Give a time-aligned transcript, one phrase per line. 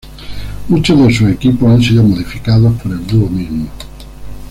[0.67, 3.67] Muchos de sus equipos han sido modificados por el dúo mismo.